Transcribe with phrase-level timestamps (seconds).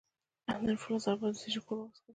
[0.45, 2.03] د انفلونزا لپاره د څه شي ښوروا وڅښم؟